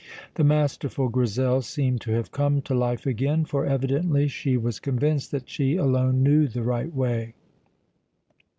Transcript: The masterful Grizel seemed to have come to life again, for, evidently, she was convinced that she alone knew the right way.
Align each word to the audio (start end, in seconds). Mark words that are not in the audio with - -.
The 0.33 0.43
masterful 0.43 1.09
Grizel 1.09 1.61
seemed 1.61 2.01
to 2.01 2.11
have 2.13 2.31
come 2.31 2.63
to 2.63 2.73
life 2.73 3.05
again, 3.05 3.45
for, 3.45 3.67
evidently, 3.67 4.27
she 4.27 4.57
was 4.57 4.79
convinced 4.79 5.29
that 5.29 5.47
she 5.47 5.75
alone 5.75 6.23
knew 6.23 6.47
the 6.47 6.63
right 6.63 6.91
way. 6.91 7.35